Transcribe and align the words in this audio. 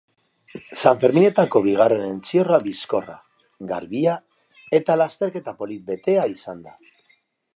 Sanferminetako 0.83 1.59
bigarren 1.65 2.05
entzierroa 2.05 2.59
bizkorra, 2.63 3.19
garbia 3.73 4.17
eta 4.81 4.99
lasterketa 5.03 5.57
polit 5.63 5.87
betea 5.93 6.27
izan 6.37 6.69
da. 6.69 6.77